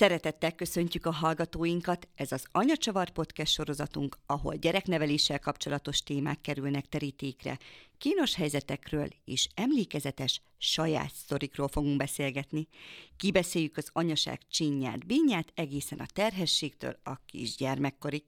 [0.00, 7.58] Szeretettel köszöntjük a hallgatóinkat, ez az Anyacsavar Podcast sorozatunk, ahol gyerekneveléssel kapcsolatos témák kerülnek terítékre.
[7.98, 12.68] Kínos helyzetekről és emlékezetes saját sztorikról fogunk beszélgetni.
[13.16, 18.22] Kibeszéljük az anyaság csinyát, bínyát egészen a terhességtől a kisgyermekkorig.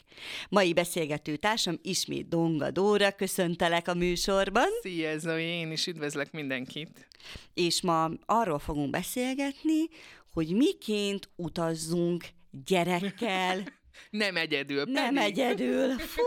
[0.48, 4.68] Mai beszélgető társam ismét Donga Dóra, köszöntelek a műsorban.
[4.82, 7.08] Szia Zoe, én is üdvözlök mindenkit.
[7.54, 9.88] És ma arról fogunk beszélgetni,
[10.32, 12.24] hogy miként utazzunk
[12.66, 13.62] gyerekkel,
[14.10, 14.84] Nem egyedül.
[14.84, 15.30] Nem pedig.
[15.30, 15.98] egyedül.
[15.98, 16.22] Fú,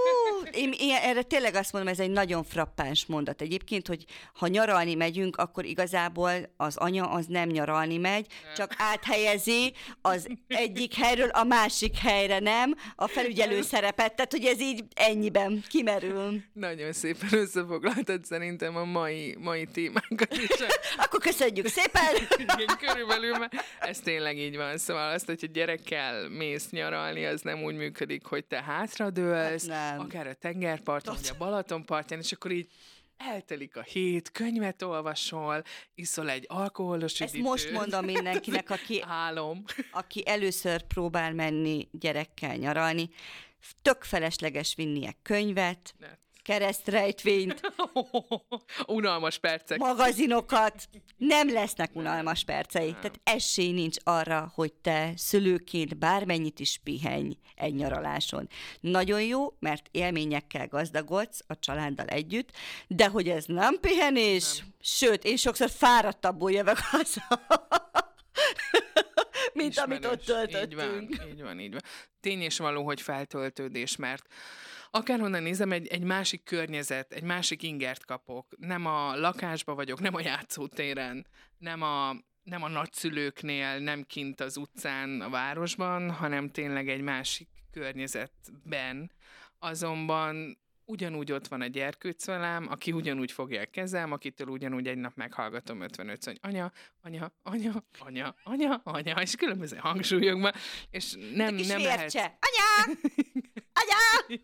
[0.51, 4.95] én, én erre tényleg azt mondom, ez egy nagyon frappáns mondat egyébként, hogy ha nyaralni
[4.95, 11.43] megyünk, akkor igazából az anya az nem nyaralni megy, csak áthelyezi az egyik helyről a
[11.43, 12.75] másik helyre, nem?
[12.95, 16.41] A felügyelő szerepet, tehát hogy ez így ennyiben kimerül.
[16.53, 20.49] Nagyon szépen összefoglaltad szerintem a mai, mai témánkat is.
[21.03, 22.15] Akkor köszönjük szépen!
[22.37, 24.77] Igen, körülbelül, mert ez tényleg így van.
[24.77, 29.99] Szóval azt, hogyha gyerekkel mész nyaralni, az nem úgy működik, hogy te hátradőlsz, Hát nem.
[30.05, 32.69] akár a tengerparton, vagy a Balatonpartján, és akkor így
[33.17, 35.63] eltelik a hét, könyvet olvasol,
[35.95, 37.49] iszol egy alkoholos Ezt üdítőt.
[37.51, 39.63] most mondom mindenkinek, aki Álom.
[39.91, 43.09] aki először próbál menni gyerekkel nyaralni,
[43.81, 46.07] tök felesleges vinnie könyvet, Ne.
[46.45, 47.61] Keresztrejtvényt,
[48.87, 49.77] Unalmas percek.
[49.77, 52.91] magazinokat, nem lesznek unalmas percei.
[52.91, 58.47] Tehát esély nincs arra, hogy te szülőként bármennyit is pihenj egy nyaraláson.
[58.79, 62.49] Nagyon jó, mert élményekkel gazdagodsz a családdal együtt,
[62.87, 64.67] de hogy ez nem pihenés, nem.
[64.81, 67.27] sőt, én sokszor fáradtabbul jövök haza.
[69.53, 70.51] mint amit ott Ismerős.
[70.51, 71.11] töltöttünk.
[71.11, 71.81] Így van, így van, így van.
[72.19, 74.27] Tény és való, hogy feltöltődés, mert
[74.95, 78.47] akárhonnan nézem, egy, egy másik környezet, egy másik ingert kapok.
[78.57, 84.57] Nem a lakásba vagyok, nem a játszótéren, nem a, nem a nagyszülőknél, nem kint az
[84.57, 89.11] utcán, a városban, hanem tényleg egy másik környezetben.
[89.59, 94.97] Azonban ugyanúgy ott van a gyerkőc velem, aki ugyanúgy fogja a kezem, akitől ugyanúgy egy
[94.97, 96.71] nap meghallgatom 55 hogy anya,
[97.01, 100.51] anya, anya, anya, anya, anya, és különböző hangsúlyokban,
[100.89, 102.15] és nem, nem lehet.
[102.15, 102.99] Anya!
[103.73, 104.41] Anya!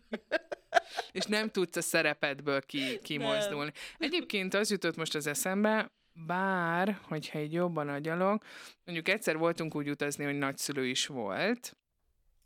[1.12, 3.72] és nem tudsz a szerepedből ki, kimozdulni.
[3.98, 5.92] Egyébként az jutott most az eszembe,
[6.26, 8.44] bár, hogyha egy jobban agyalok,
[8.84, 11.76] mondjuk egyszer voltunk úgy utazni, hogy nagyszülő is volt,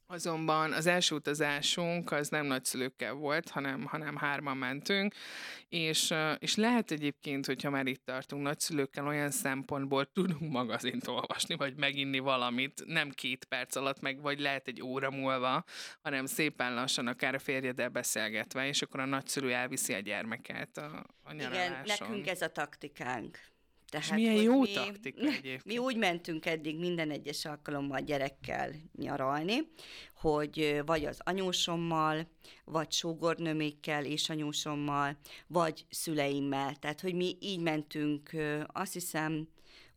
[0.09, 5.15] Azonban az első utazásunk az nem nagyszülőkkel volt, hanem, hanem hárman mentünk,
[5.69, 11.77] és, és lehet egyébként, hogyha már itt tartunk nagyszülőkkel, olyan szempontból tudunk magazint olvasni, vagy
[11.77, 15.65] meginni valamit, nem két perc alatt, meg vagy lehet egy óra múlva,
[16.03, 21.07] hanem szépen lassan, akár a férjeddel beszélgetve, és akkor a nagyszülő elviszi a gyermeket a,
[21.23, 23.39] a Igen, nekünk ez a taktikánk.
[23.97, 25.65] Tehát, És milyen jó mi, taktika egyébként.
[25.65, 29.69] Mi úgy mentünk eddig minden egyes alkalommal gyerekkel nyaralni,
[30.15, 32.29] hogy vagy az anyósommal,
[32.65, 36.77] vagy sógornőmékkel és anyósommal, vagy szüleimmel.
[36.77, 38.31] Tehát, hogy mi így mentünk,
[38.67, 39.49] azt hiszem,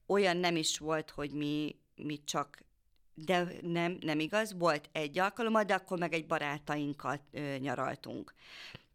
[0.08, 2.68] olyan nem is volt, hogy mi, mi csak
[3.26, 8.34] de nem, nem igaz, volt egy alkalommal, de akkor meg egy barátainkkal ö, nyaraltunk.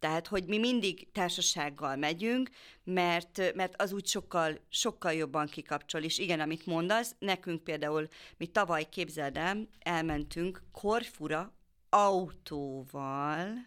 [0.04, 2.50] Tehát, hogy mi mindig társasággal megyünk,
[2.84, 6.02] mert, mert az úgy sokkal, sokkal jobban kikapcsol.
[6.02, 11.54] És igen, amit mondasz, nekünk például, mi tavaly képzeld el, elmentünk Korfura
[11.88, 13.66] autóval,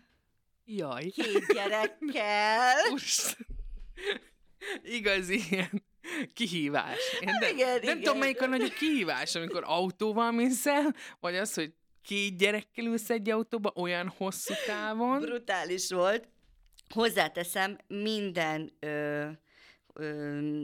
[0.65, 1.09] Jaj.
[1.09, 2.75] két gyerekkel.
[2.91, 3.47] Úristen.
[4.83, 5.83] Igazi ilyen
[6.33, 6.99] kihívás.
[7.19, 7.97] Én nem, igen, nem igen.
[7.97, 11.73] tudom, melyik a nagyobb kihívás, amikor autóval mész el, vagy az, hogy
[12.07, 15.19] két gyerekkel ülsz egy autóba olyan hosszú távon.
[15.19, 16.27] Brutális volt.
[16.93, 19.27] Hozzáteszem, minden ö,
[19.93, 20.63] ö,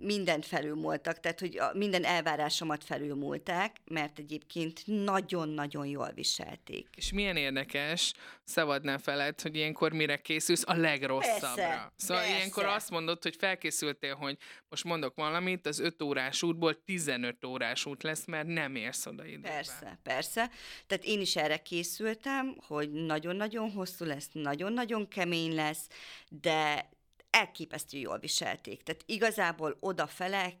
[0.00, 6.88] mindent felülmúltak, tehát hogy a, minden elvárásomat felülmúlták, mert egyébként nagyon-nagyon jól viselték.
[6.96, 8.12] És milyen érdekes,
[8.44, 11.64] szabad ne feled, hogy ilyenkor mire készülsz a legrosszabbra.
[11.64, 12.36] Persze, szóval persze.
[12.36, 14.38] ilyenkor azt mondod, hogy felkészültél, hogy
[14.68, 19.24] most mondok valamit, az 5 órás útból 15 órás út lesz, mert nem érsz oda
[19.24, 19.52] időben.
[19.52, 20.50] Persze, persze.
[20.86, 25.86] Tehát én is erre készültem, hogy nagyon-nagyon hosszú lesz, nagyon-nagyon kemény lesz,
[26.28, 26.88] de
[27.30, 28.82] elképesztő jól viselték.
[28.82, 30.58] Tehát igazából odafele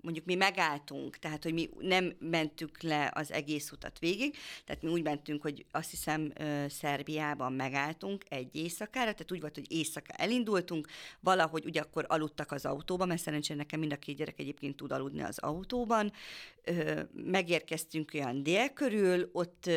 [0.00, 4.90] mondjuk mi megálltunk, tehát hogy mi nem mentük le az egész utat végig, tehát mi
[4.90, 6.32] úgy mentünk, hogy azt hiszem
[6.68, 10.88] Szerbiában megálltunk egy éjszakára, tehát úgy volt, hogy éjszaka elindultunk,
[11.20, 14.92] valahogy ugye akkor aludtak az autóban, mert szerencsére nekem mind a két gyerek egyébként tud
[14.92, 16.12] aludni az autóban,
[17.12, 19.70] megérkeztünk olyan dél körül, ott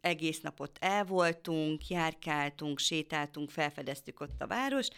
[0.00, 4.94] egész napot el voltunk, járkáltunk, sétáltunk, felfedeztük ott a várost,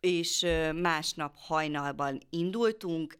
[0.00, 3.18] és másnap hajnalban indultunk,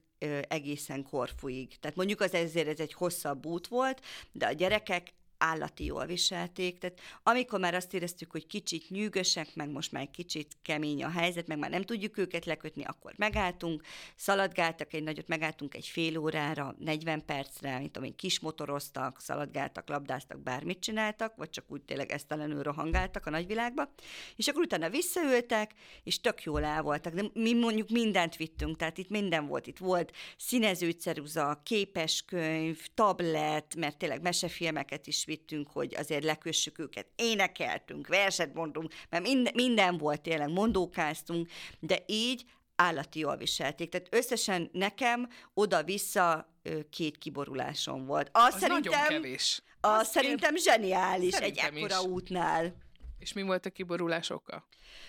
[0.49, 1.79] egészen Korfuig.
[1.79, 4.01] Tehát mondjuk az ezért ez egy hosszabb út volt,
[4.33, 9.71] de a gyerekek állati jól viselték, tehát amikor már azt éreztük, hogy kicsit nyűgösek, meg
[9.71, 13.83] most már kicsit kemény a helyzet, meg már nem tudjuk őket lekötni, akkor megálltunk,
[14.17, 20.43] szaladgáltak egy nagyot, megálltunk egy fél órára, 40 percre, mint tudom én, kismotoroztak, szaladgáltak, labdáztak,
[20.43, 23.93] bármit csináltak, vagy csak úgy tényleg esztelenül rohangáltak a nagyvilágba,
[24.37, 28.99] és akkor utána visszaültek, és tök jól el voltak, de mi mondjuk mindent vittünk, tehát
[28.99, 36.25] itt minden volt, itt volt színezőceruza, képeskönyv, tablet, mert tényleg mesefilmeket is vittünk, hogy azért
[36.25, 37.07] lekössük őket.
[37.17, 41.49] Énekeltünk, verset mondtunk, mert minden, minden volt tényleg, mondókáztunk,
[41.81, 42.45] de így
[42.77, 43.89] állati jól viselték.
[43.89, 46.55] Tehát összesen nekem oda-vissza
[46.91, 48.29] két kiborulásom volt.
[48.33, 49.63] Az, az szerintem, nagyon kevés.
[49.81, 52.07] Az szerintem zseniális szerintem egy ekkora is.
[52.07, 52.75] útnál.
[53.21, 54.67] És mi volt a kiborulás oka?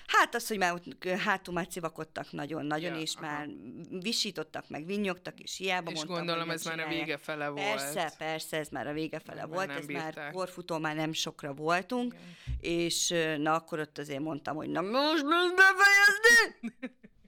[0.07, 0.81] Hát az, hogy már
[1.17, 3.25] hátul már civakodtak nagyon-nagyon, ja, és aha.
[3.25, 3.47] már
[3.89, 7.65] visítottak, meg vinnyogtak, és hiába és mondtam, gondolom ez már a vége fele volt.
[7.65, 10.15] Persze, persze, ez már a vége fele volt, ez bírták.
[10.15, 12.57] már korfutó már nem sokra voltunk, Igen.
[12.59, 15.25] és na akkor ott azért mondtam, hogy na most
[15.55, 16.59] befejezni!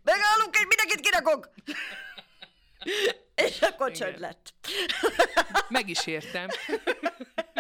[0.04, 1.50] Megállunk, és mindenkit kirakok!
[3.46, 4.54] és akkor csönd lett.
[5.70, 6.48] Meg is értem.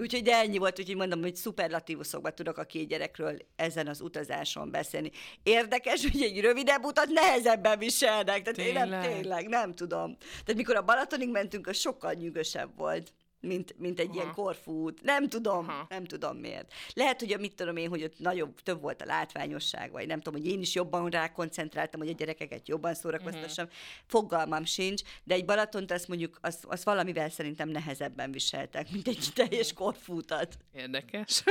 [0.00, 5.10] Úgyhogy ennyi volt, úgyhogy mondom, hogy szuperlatívuszokban tudok a két gyerekről ezen az utazáson beszélni.
[5.42, 8.42] Érdekes, hogy egy rövidebb utat nehezebben viselnek.
[8.42, 8.84] Tehát tényleg?
[8.84, 10.16] én nem, tényleg nem tudom.
[10.18, 13.12] Tehát mikor a Balatonig mentünk, az sokkal nyűgösebb volt
[13.46, 14.14] mint, mint egy Aha.
[14.14, 15.02] ilyen korfút.
[15.02, 15.86] Nem tudom, Aha.
[15.88, 16.72] nem tudom miért.
[16.92, 20.40] Lehet, hogy mit tudom én, hogy ott nagyobb, több volt a látványosság, vagy nem tudom,
[20.40, 23.64] hogy én is jobban rákoncentráltam, hogy a gyerekeket jobban szórakoztassam.
[23.64, 23.80] Uh-huh.
[24.06, 29.28] Fogalmam sincs, de egy Balatont azt mondjuk, azt, azt valamivel szerintem nehezebben viseltek, mint egy
[29.34, 30.56] teljes korfútat.
[30.72, 31.42] Érdekes.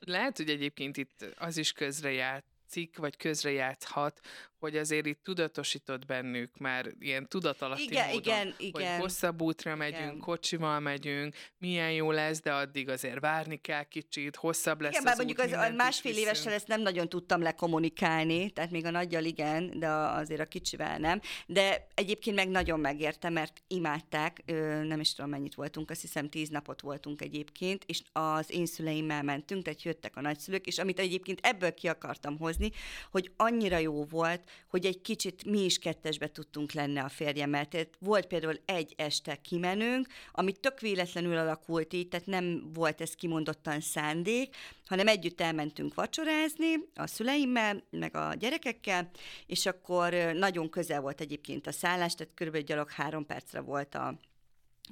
[0.00, 4.20] Lehet, hogy egyébként itt az is közre cikk, vagy közrejátszhat,
[4.60, 9.00] hogy azért itt tudatosított bennük már ilyen tudatalatti igen, módon, igen, hogy igen.
[9.00, 10.18] hosszabb útra megyünk, igen.
[10.18, 15.16] kocsival megyünk, milyen jó lesz, de addig azért várni kell kicsit, hosszabb lesz igen, az
[15.16, 19.78] mondjuk az, a másfél évesen ezt nem nagyon tudtam lekommunikálni, tehát még a nagyjal igen,
[19.78, 21.20] de azért a kicsivel nem.
[21.46, 24.42] De egyébként meg nagyon megérte, mert imádták,
[24.82, 29.22] nem is tudom mennyit voltunk, azt hiszem tíz napot voltunk egyébként, és az én szüleimmel
[29.22, 32.70] mentünk, tehát jöttek a nagyszülők, és amit egyébként ebből ki akartam hozni,
[33.10, 37.66] hogy annyira jó volt, hogy egy kicsit mi is kettesbe tudtunk lenni a férjemmel.
[37.66, 43.14] Tehát volt például egy este kimenünk, ami tök véletlenül alakult így, tehát nem volt ez
[43.14, 44.56] kimondottan szándék,
[44.86, 49.10] hanem együtt elmentünk vacsorázni a szüleimmel, meg a gyerekekkel,
[49.46, 54.18] és akkor nagyon közel volt egyébként a szállás, tehát körülbelül gyalog három percre volt a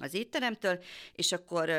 [0.01, 0.83] az étteremtől,
[1.15, 1.71] és akkor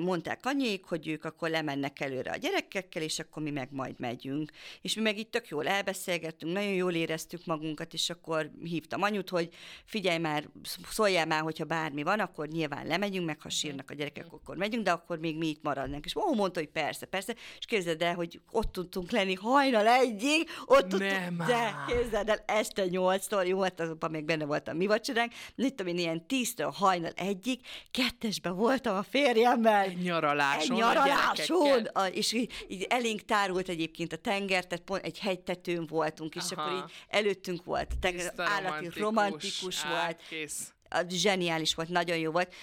[0.00, 4.50] mondták anyék, hogy ők akkor lemennek előre a gyerekekkel, és akkor mi meg majd megyünk.
[4.80, 9.28] És mi meg itt tök jól elbeszélgettünk, nagyon jól éreztük magunkat, és akkor hívtam anyut,
[9.28, 9.48] hogy
[9.84, 10.48] figyelj már,
[10.90, 14.84] szóljál már, hogyha bármi van, akkor nyilván lemegyünk, meg ha sírnak a gyerekek, akkor megyünk,
[14.84, 16.04] de akkor még mi itt maradnánk.
[16.04, 20.48] És ó, mondta, hogy persze, persze, és képzeld el, hogy ott tudtunk lenni hajnal egyig,
[20.66, 25.32] ott tudtunk, de képzeld el, este nyolctól, jó, hát azonban még benne voltam mi vacsoránk,
[25.54, 29.84] mit tudom én, ilyen tíztől hajnal egy egyik, kettesben voltam a férjemmel.
[29.84, 30.76] Egy nyaraláson.
[30.76, 31.84] Egy nyaraláson.
[31.84, 36.42] A, és így, így elénk tárult egyébként a tenger, tehát pont egy hegytetőn voltunk, és
[36.50, 36.62] Aha.
[36.62, 37.92] akkor így előttünk volt.
[37.92, 40.20] A tenger, állati romantikus, romantikus volt.
[40.28, 40.72] Kész.
[41.08, 42.54] Zseniális volt, nagyon jó volt.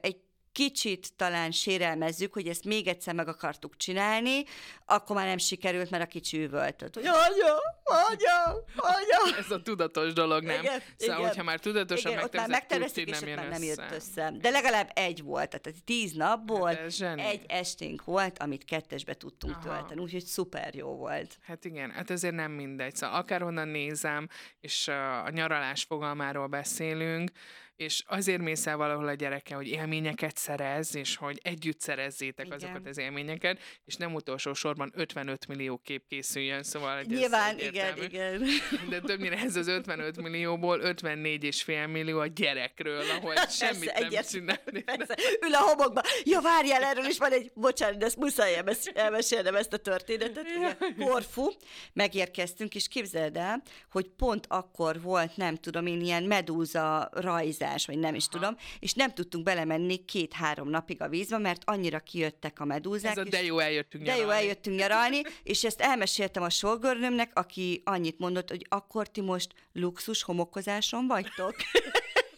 [0.00, 0.16] Egy
[0.52, 4.44] kicsit talán sérelmezzük, hogy ezt még egyszer meg akartuk csinálni,
[4.84, 7.54] akkor már nem sikerült, mert a kicsi üvöltött, hogy anya,
[7.84, 9.38] anya, anya.
[9.38, 10.60] Ez a tudatos dolog, nem?
[10.60, 11.28] Igen, szóval, igen.
[11.28, 14.32] hogyha már tudatosan igen, már megterveztük, és nem, már nem jött össze.
[14.40, 19.68] De legalább egy volt, tehát tíz napból hát egy esténk volt, amit kettesbe tudtunk Aha.
[19.68, 21.38] tölteni, úgyhogy szuper jó volt.
[21.42, 22.94] Hát igen, hát ezért nem mindegy.
[22.94, 24.28] Szóval akárhonnan nézem,
[24.60, 27.30] és a nyaralás fogalmáról beszélünk,
[27.80, 32.58] és azért mész el valahol a gyereke, hogy élményeket szerez, és hogy együtt szerezzétek igen.
[32.58, 38.44] azokat az élményeket, és nem utolsó sorban 55 millió kép készüljön, szóval Nyilván, igen, igen.
[38.88, 44.08] De többnyire ez az 55 millióból 54 és fél millió a gyerekről, ahol semmit Persze,
[44.10, 44.82] nem csinálni.
[44.82, 46.00] Persze, ül a homokba.
[46.24, 48.62] Ja, várjál, erről is van egy, bocsánat, de ezt muszáj
[48.94, 50.46] elmesélnem ezt a történetet.
[50.98, 51.50] Korfu,
[51.92, 57.86] megérkeztünk, és képzeld el, hogy pont akkor volt, nem tudom én, ilyen medúza rajzás medúzás,
[57.86, 58.38] vagy nem is Aha.
[58.38, 63.16] tudom, és nem tudtunk belemenni két-három napig a vízbe, mert annyira kijöttek a medúzák.
[63.16, 64.26] Ez a de jó eljöttünk nyaralni.
[64.26, 69.20] De jó eljöttünk nyaralni, és ezt elmeséltem a sorgörnömnek, aki annyit mondott, hogy akkor ti
[69.20, 71.54] most luxus homokozáson vagytok.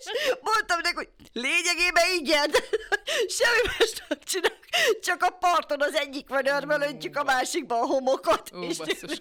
[0.00, 2.50] és mondtam neki, hogy lényegében igen,
[3.38, 4.58] semmi más nem csinálok,
[5.00, 8.50] csak a parton az egyik vödörben öntjük a másikba a homokot.
[8.54, 9.20] Ó, és basszus,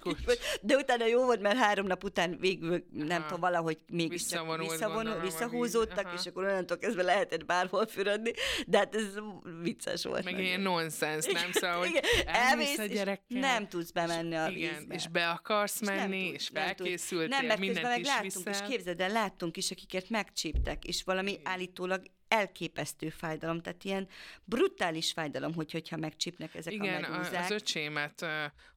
[0.61, 5.21] de utána jó volt, mert három nap után végül, nem tudom, valahogy mégis visszavonul, gondolom,
[5.21, 6.05] visszahúzódtak.
[6.05, 6.15] Aha.
[6.19, 8.31] és akkor onnantól kezdve lehetett bárhol fürödni,
[8.67, 9.03] de hát ez
[9.61, 10.23] vicces volt.
[10.23, 11.51] Meg ilyen nonsens, nem?
[11.51, 14.95] Szóval, hogy Igen, elmész a és gyerekkel, nem tudsz bemenni a igen, vízbe.
[14.95, 16.75] és be akarsz És menni, és nem tud.
[16.77, 18.67] felkészültél, Nem, mert mindent meg is láttunk, és viszel.
[18.67, 24.07] képzeld el, láttunk is, akiket megcsíptek, és valami állítólag elképesztő fájdalom, tehát ilyen
[24.43, 27.43] brutális fájdalom, hogy, hogyha megcsípnek ezek Igen, a medúzák.
[27.43, 28.25] az öcsémet,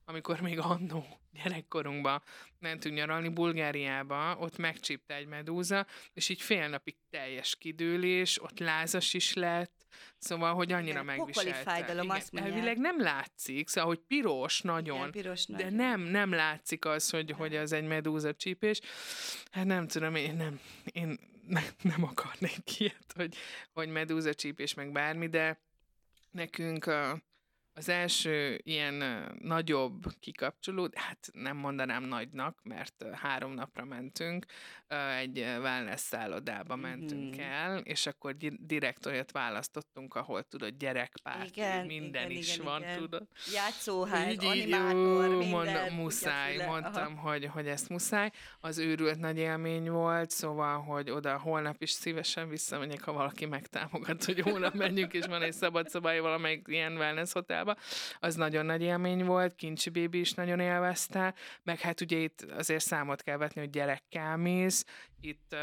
[0.04, 1.04] amikor még annó
[1.42, 2.22] gyerekkorunkban
[2.58, 9.14] mentünk nyaralni Bulgáriába, ott megcsípte egy medúza, és így fél napig teljes kidőlés, ott lázas
[9.14, 9.86] is lett,
[10.18, 11.52] szóval, hogy annyira Igen, megviselte.
[11.52, 12.54] fájdalom, Igen, azt mondják.
[12.54, 17.30] elvileg nem látszik, szóval, hogy piros nagyon, Igen, piros de nem, nem látszik az, hogy,
[17.30, 18.80] hogy az egy medúza csípés.
[19.50, 20.60] Hát nem tudom, én nem,
[20.92, 21.18] én
[21.52, 23.36] ne, nem akarnék ilyet, hogy,
[23.72, 25.58] hogy medúza csípés, meg bármi, de
[26.30, 27.22] nekünk a,
[27.74, 34.44] az első ilyen nagyobb kikapcsoló, hát nem mondanám nagynak, mert három napra mentünk,
[35.18, 37.40] egy wellness szállodába mentünk Mhm.
[37.40, 42.64] el, és akkor di- direkt olyat választottunk, ahol tudod, gyerekpárti, Igen, minden igen, is igen,
[42.66, 42.96] van, igen.
[42.98, 43.26] tudod.
[43.52, 45.48] Játszóház, Így, animátor, minden.
[45.48, 47.28] mondom, muszáj, kutyafüle, mondtam, aha.
[47.30, 48.30] hogy, hogy ezt muszáj.
[48.60, 54.24] Az őrült nagy élmény volt, szóval, hogy oda holnap is szívesen visszamegyek, ha valaki megtámogat,
[54.24, 57.80] hogy holnap menjünk, és van egy szabad szobája valamelyik ilyen wellness hotelba.
[58.20, 62.84] Az nagyon nagy élmény volt, Kincsi bébi is nagyon élvezte, meg hát ugye itt azért
[62.84, 64.84] számot kell vetni, hogy gyerekkel mész,
[65.20, 65.56] itt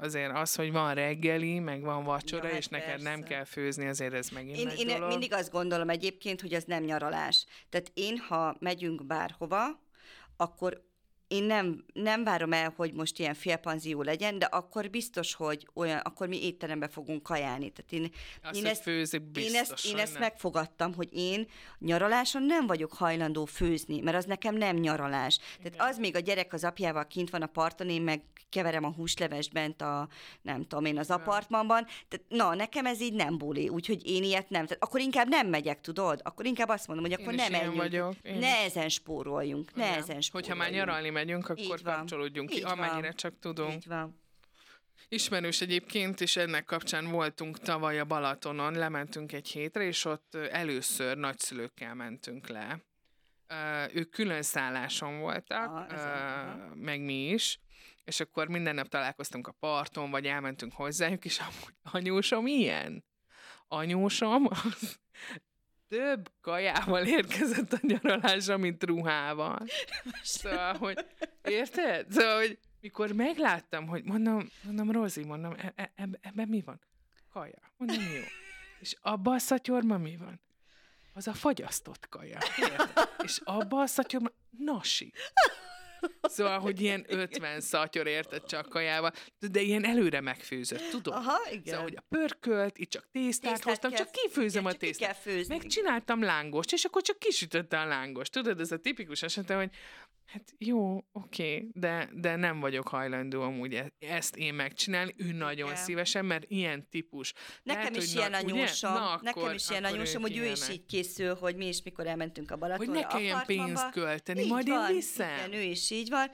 [0.00, 3.34] azért az, hogy van reggeli, meg van vacsora, Ja, hát és neked nem persze.
[3.34, 5.08] kell főzni, azért ez megint Én, én dolog.
[5.08, 7.46] mindig azt gondolom egyébként, hogy az nem nyaralás.
[7.68, 9.64] Tehát én, ha megyünk bárhova,
[10.36, 10.88] akkor
[11.30, 15.98] én nem, nem várom el, hogy most ilyen félpanzió legyen, de akkor biztos, hogy olyan,
[15.98, 17.70] akkor mi étterembe fogunk kajálni.
[17.70, 18.10] Tehát én,
[18.42, 20.22] Azt, én ezt- főzik, biztos, én ezt, én ezt nem.
[20.22, 21.46] megfogadtam, hogy én
[21.78, 25.36] nyaraláson nem vagyok hajlandó főzni, mert az nekem nem nyaralás.
[25.36, 25.86] Tehát Igen.
[25.86, 29.52] az még a gyerek az apjával kint van a parton, én meg keverem a húslevest
[29.52, 30.08] bent a,
[30.42, 31.86] nem tudom én, az apartmanban.
[32.08, 34.66] Tehát na, nekem ez így nem buli, úgyhogy én ilyet nem.
[34.66, 36.20] Tehát akkor inkább nem megyek, tudod?
[36.24, 37.76] Akkor inkább azt mondom, hogy akkor Én nem menjünk.
[37.76, 38.14] vagyok.
[38.22, 39.98] Én Ne ezen spóroljunk, ne Igen.
[39.98, 40.32] ezen spóroljunk.
[40.32, 41.96] Hogyha már nyaralni megyünk, akkor Így van.
[41.96, 42.72] kapcsolódjunk ki, Így van.
[42.72, 43.72] amennyire csak tudunk.
[43.74, 44.18] Így van.
[45.08, 51.16] Ismerős egyébként, és ennek kapcsán voltunk tavaly a Balatonon, lementünk egy hétre, és ott először
[51.16, 52.80] nagyszülőkkel mentünk le.
[53.92, 57.60] Ők külön szálláson voltak, Ah, ez ö, a- meg mi is,
[58.04, 63.04] és akkor minden nap találkoztunk a parton, vagy elmentünk hozzájuk, és amúgy anyósom ilyen.
[63.68, 64.98] Anyósom az
[65.90, 69.66] több kajával érkezett a nyaralásra, mint ruhával.
[70.22, 71.06] Szóval, hogy
[71.42, 72.10] érted?
[72.10, 76.80] Szóval, hogy mikor megláttam, hogy mondom, mondom, Rozi, mondom, e- e- ebben ebbe mi van?
[77.32, 77.58] Kaja.
[77.76, 78.22] Mondom, jó.
[78.80, 80.40] És abban a szatyorban mi van?
[81.12, 82.38] Az a fagyasztott kaja.
[82.58, 83.08] Érted?
[83.22, 85.12] És abban a szatyorban nasi.
[86.22, 89.12] Szóval, hogy ilyen 50 szatyor érted csak kajával,
[89.50, 91.14] de ilyen előre megfőzött, tudod?
[91.14, 91.62] Aha, igen.
[91.64, 95.48] Szóval, hogy a pörkölt, itt csak tésztát, Tésztát hoztam, kell- csak kifőzöm igen, a tésztát.
[95.48, 98.32] Megcsináltam lángost, és akkor csak kisütötte a lángost.
[98.32, 99.70] Tudod, ez a tipikus esete, hogy
[100.32, 105.68] hát jó, oké, de, de nem vagyok hajlandó amúgy e- ezt én megcsinálni, ő nagyon
[105.70, 105.82] Igen.
[105.82, 107.32] szívesen, mert ilyen típus.
[107.62, 110.86] Nekem Lehet, is hogy ilyen anyósom, Na, nekem is ilyen anyósom, hogy ő is így
[110.86, 114.68] készül, hogy mi is mikor elmentünk a Hogy Balatonra, ne kelljen pénzt költeni, Így majd
[114.68, 115.36] van, én viszem.
[115.36, 116.30] Igen, ő is így van.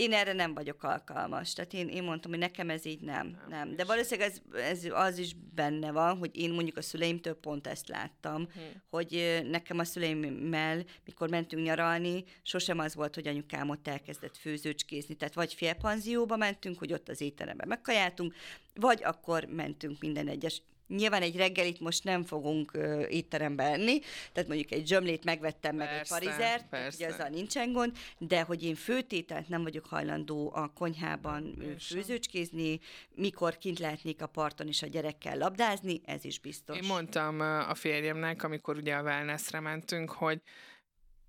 [0.00, 1.52] Én erre nem vagyok alkalmas.
[1.52, 3.26] Tehát én, én mondtam, hogy nekem ez így nem.
[3.26, 3.76] Nem, nem.
[3.76, 7.88] De valószínűleg ez, ez az is benne van, hogy én mondjuk a szüleimtől pont ezt
[7.88, 8.60] láttam, Hm.
[8.90, 15.14] hogy nekem a szüleimmel, mikor mentünk nyaralni, sosem az volt, hogy anyukám ott elkezdett főzőcskézni.
[15.14, 18.34] Tehát vagy félpanzióba mentünk, hogy ott az étteremben megkajáltunk,
[18.74, 20.62] vagy akkor mentünk minden egyes
[20.96, 23.98] Nyilván egy reggelit most nem fogunk ö, étterembe enni,
[24.32, 27.04] tehát mondjuk egy zsömlét megvettem meg egy Persze, parizert, persze.
[27.04, 32.80] ugye azzal nincsen gond, de hogy én főtételt nem vagyok hajlandó a konyhában Én főzőcskézni,
[33.14, 36.76] mikor kint lehetnék a parton is a gyerekkel labdázni, ez is biztos.
[36.76, 40.40] Én mondtam a férjemnek, amikor ugye a wellnessre mentünk, hogy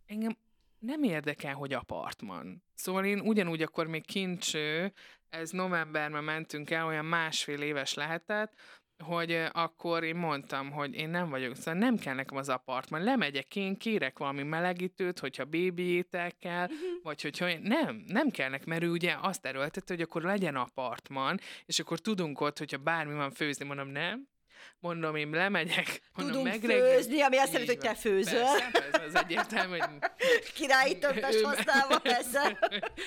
[0.06, 0.38] engem
[0.80, 2.64] nem érdekel, hogy apartman.
[2.74, 4.94] Szóval én ugyanúgy akkor még kincső,
[5.30, 8.54] ez novemberben mentünk el, olyan másfél éves lehetett,
[9.02, 13.56] hogy akkor én mondtam, hogy én nem vagyok, szóval nem kell nekem az apartman, lemegyek
[13.56, 16.68] én, kérek valami melegítőt, hogyha bébi étel kell,
[17.04, 20.56] vagy hogyha én, nem, nem kell nekem, mert ő ugye azt erőltette, hogy akkor legyen
[20.56, 24.28] apartman, és akkor tudunk ott, hogyha bármi van főzni, mondom, nem,
[24.80, 28.40] mondom, én lemegyek, mondom, Tudunk megreggel- főzni, ami azt jelenti, hogy te főzöl.
[28.42, 29.90] Persze, persze, az egyértelmű, hogy
[30.54, 32.60] Királyi többes használva, persze.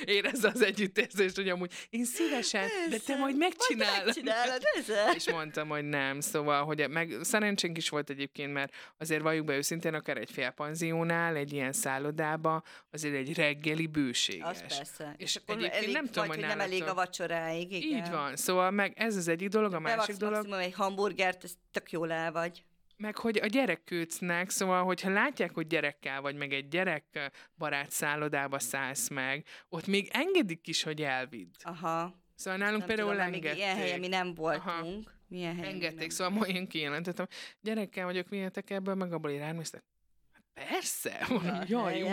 [0.05, 4.05] érezze az együttérzést, hogy amúgy én szívesen, de te majd megcsinálod.
[4.05, 4.89] Megcsinálod, ez?
[5.17, 9.57] És mondtam, hogy nem, szóval, hogy meg szerencsénk is volt egyébként, mert azért valljuk be
[9.57, 14.49] őszintén, akár egy félpanziónál, egy ilyen szállodába, azért egy reggeli bőséges.
[14.49, 15.15] Az persze.
[15.17, 17.73] És akkor egyébként elég nem tudom, hogy nem elég a vacsoráig.
[17.73, 17.99] Igen.
[18.05, 21.53] Így van, szóval meg ez az egyik dolog, a másik dolog, maximum egy hamburgert, ez
[21.71, 22.65] tök jól el vagy.
[22.97, 28.59] meg hogy a gyerekkőcnek, szóval, hogyha látják, hogy gyerekkel vagy, meg egy gyerek barát szállodába
[28.59, 31.55] szállsz meg, ott még engedik is, hogy elvidd.
[31.63, 32.15] Aha.
[32.35, 34.11] Szóval nálunk Nem például tudom, még ilyen helyen mi engedték.
[34.11, 35.13] nem voltunk.
[35.29, 37.27] Milyen helyen Engedték, nem szóval ma én kijelentettem,
[37.61, 39.85] gyerekkel vagyok, vihetek ebből, meg abból iránymésztek.
[40.33, 42.09] Hát persze, mondom, jaj, jó.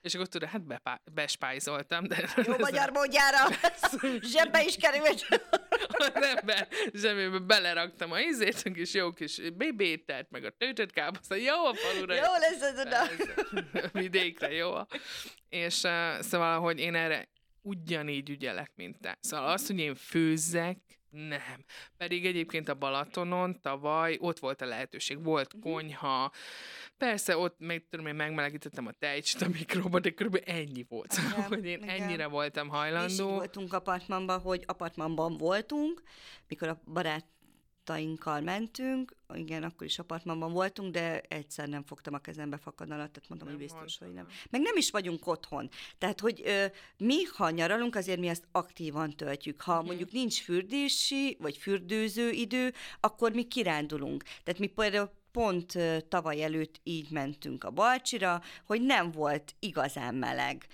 [0.00, 3.38] És akkor tudod, hát bepá- bespájzoltam, de Jó magyar módjára.
[4.32, 5.26] Zsebbe is került.
[6.14, 11.34] Az ember zsebébe beleraktam a ízét, a kis jó kis bébétert, meg a töltött káposzta,
[11.34, 12.14] jó a falura.
[12.14, 13.00] Jó lesz ez oda.
[13.92, 14.72] Vidékre, jó.
[15.48, 17.28] És uh, szóval, hogy én erre
[17.62, 19.18] ugyanígy ügyelek, mint te.
[19.20, 20.78] Szóval az, hogy én főzzek,
[21.12, 21.64] nem.
[21.96, 25.62] Pedig egyébként a Balatonon tavaly ott volt a lehetőség, volt Mhm.
[25.62, 26.32] konyha,
[26.96, 30.40] persze ott meg tudom én megmelegítettem a tejcsit a mikróba, de kb.
[30.44, 31.10] ennyi volt.
[31.10, 31.88] Szóval, Igen, hogy én igen.
[32.02, 33.28] ennyire voltam hajlandó.
[33.28, 36.02] voltunk apartmanban, hogy apartmanban voltunk,
[36.48, 36.80] mikor a
[37.84, 43.28] barátainkkal mentünk, igen, akkor is apartmanban voltunk, de egyszer nem fogtam a kezembe fakadalat, tehát
[43.28, 44.26] mondom, Nem hogy biztos, hogy nem.
[44.50, 45.70] Meg nem is vagyunk otthon.
[45.98, 46.64] Tehát, hogy ö,
[46.98, 49.60] mi, ha nyaralunk, azért mi azt aktívan töltjük.
[49.60, 49.86] Ha Mhm.
[49.86, 54.22] mondjuk nincs fürdési, vagy fürdőző idő, akkor mi kirándulunk.
[54.22, 60.66] Tehát mi például pont tavaly előtt így mentünk a Balcsira, hogy nem volt igazán meleg.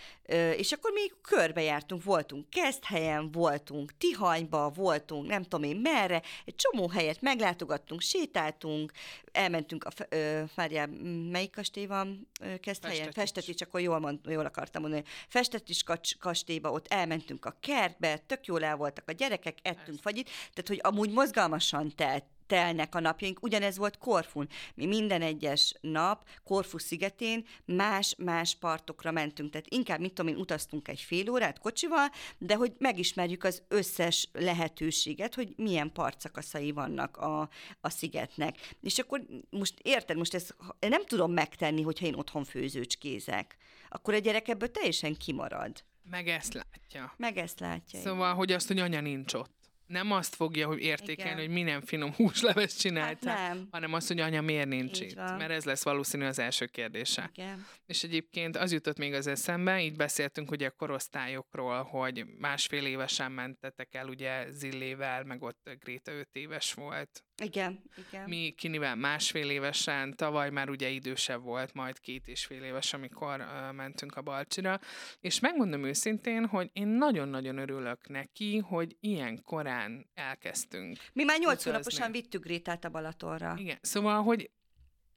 [0.57, 6.88] És akkor mi körbejártunk, voltunk Keszthelyen, voltunk Tihanyba, voltunk nem tudom én merre, egy csomó
[6.88, 8.93] helyet meglátogattunk, sétáltunk,
[9.33, 10.87] elmentünk a, ö, várjál,
[11.31, 12.29] melyik kastély van
[12.61, 13.12] Keszthelyen?
[13.12, 13.62] Festetics.
[13.62, 15.05] Akkor jól, mond, jól akartam mondani.
[15.29, 15.83] Festetics
[16.19, 20.03] kastélyba, ott elmentünk a kertbe, tök jól el voltak a gyerekek, ettünk Persze.
[20.03, 23.43] fagyit, tehát hogy amúgy mozgalmasan telt telnek a napjaink.
[23.43, 24.49] Ugyanez volt Korfun.
[24.75, 29.50] Mi minden egyes nap Korfu szigetén más-más partokra mentünk.
[29.50, 34.28] Tehát inkább, mit tudom én, utaztunk egy fél órát kocsival, de hogy megismerjük az összes
[34.33, 37.49] lehetőséget, hogy milyen partszakaszai vannak a,
[37.81, 38.76] a szigetnek.
[38.81, 43.57] És akkor most érted, most ezt nem tudom megtenni, hogyha én otthon főzőcskézek.
[43.88, 45.85] Akkor a gyerek ebből teljesen kimarad.
[46.11, 47.14] Meg ezt látja.
[47.16, 48.01] Meg ezt látja.
[48.01, 49.58] Szóval, hogy azt, hogy anya nincs ott.
[49.88, 51.53] Nem azt fogja, hogy értékelni, Igen.
[51.55, 53.68] hogy milyen finom húsleves hát csináltál, nem.
[53.70, 55.16] hanem azt, hogy anya miért nincs Így itt.
[55.16, 55.37] van.
[55.37, 57.31] Mert ez lesz valószínű az első kérdése.
[57.35, 57.66] Igen.
[57.87, 63.33] És egyébként az jutott még az eszembe, így beszéltünk ugye a korosztályokról, hogy másfél évesen
[63.33, 67.22] mentetek el ugye Zillével, meg ott Gréta öt éves volt.
[67.42, 68.29] Igen, igen.
[68.29, 73.40] Mi Kinivel másfél évesen, tavaly már ugye idősebb volt, majd két és fél éves, amikor
[73.40, 74.81] uh, mentünk a Balcsira,
[75.20, 80.96] és megmondom őszintén, hogy én nagyon-nagyon örülök neki, hogy ilyen korán elkezdtünk.
[81.12, 83.55] Mi már nyolc hónaposan vittük Grétát a Balatonra.
[83.59, 84.51] Igen, szóval, hogy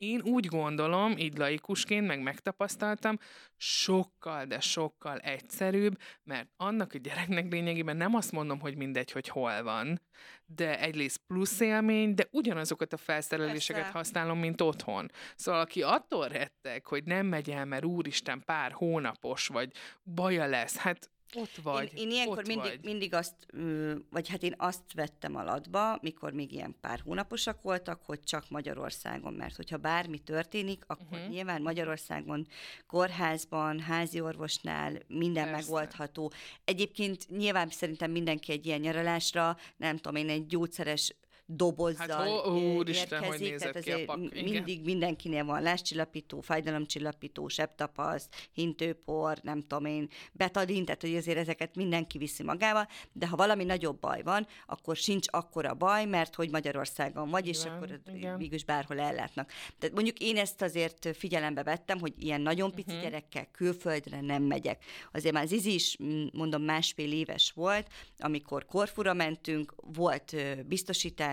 [0.02, 3.18] én úgy gondolom, így laikusként, meg megtapasztaltam,
[3.58, 9.28] sokkal, de sokkal egyszerűbb, mert annak a gyereknek lényegében nem azt mondom, hogy mindegy, hogy
[9.28, 10.02] hol van,
[10.46, 13.98] de egyrészt plusz élmény, de ugyanazokat a felszereléseket Persze.
[13.98, 15.12] használom, mint otthon.
[15.36, 19.72] Szóval aki attól rettek, hogy nem megy el, mert úristen pár hónapos, vagy
[20.04, 21.92] baja lesz, hát ott vagy.
[21.96, 22.84] én, én ilyenkor ott mindig, vagy.
[22.84, 23.36] mindig azt,
[24.10, 29.34] vagy hát én azt vettem alatba, mikor még ilyen pár hónaposak voltak, hogy csak Magyarországon,
[29.34, 31.30] mert hogyha bármi történik, akkor uh-huh.
[31.30, 32.48] nyilván Magyarországon,
[32.88, 35.72] kórházban, házi orvosnál minden Persze.
[35.72, 36.32] megoldható.
[36.64, 41.16] Egyébként nyilván szerintem mindenki egy ilyen nyaralásra, nem tudom én, egy gyógyszeres
[41.56, 44.44] dobozzal Hát, ó, úristen, hogy érkezik, nézett tehát ki a pak- igen.
[44.44, 51.76] mindig mindenkinél van láscsillapító, fájdalomcsillapító, sebtapaszt, hintőpor, nem tudom én, betadin, tehát hogy azért ezeket
[51.76, 56.50] mindenki viszi magával, de ha valami nagyobb baj van, akkor sincs akkora baj, mert hogy
[56.52, 58.38] Magyarországon vagy, és Igen, akkor igen.
[58.38, 59.52] végülis bárhol ellátnak.
[59.80, 63.02] Tehát mondjuk én ezt azért figyelembe vettem, hogy ilyen nagyon pici Mhm.
[63.02, 64.84] gyerekkel külföldre nem megyek.
[65.12, 65.98] Azért már Zizi is,
[66.34, 67.88] mondom, másfél éves volt,
[68.18, 70.52] amikor Korfura mentünk, volt ö,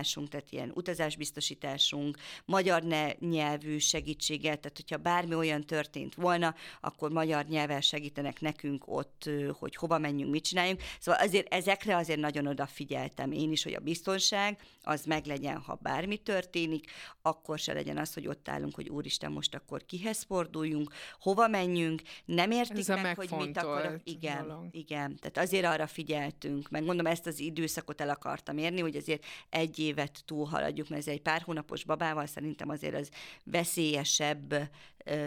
[0.09, 2.83] biztosításunk, tehát ilyen utazásbiztosításunk, magyar
[3.19, 9.75] nyelvű segítséggel, tehát hogyha bármi olyan történt volna, akkor magyar nyelven segítenek nekünk ott, hogy
[9.75, 10.81] hova menjünk, mit csináljunk.
[10.99, 16.17] Szóval azért ezekre azért nagyon odafigyeltem én is, hogy a biztonság az meglegyen, ha bármi
[16.17, 16.91] történik,
[17.21, 22.01] akkor se legyen az, hogy ott állunk, hogy úristen, most akkor kihez forduljunk, hova menjünk,
[22.25, 24.01] nem értik meg, hogy mit akarok.
[24.03, 24.67] Igen, dolog.
[24.71, 29.25] igen, tehát azért arra figyeltünk, meg mondom, ezt az időszakot el akartam érni, hogy azért
[29.49, 33.09] egy éve évet túlhaladjuk, mert ez egy pár hónapos babával szerintem azért az
[33.43, 34.69] veszélyesebb